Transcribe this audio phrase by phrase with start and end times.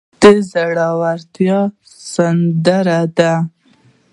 [0.03, 1.59] هلک د زړورتیا
[2.13, 3.33] سندره ده.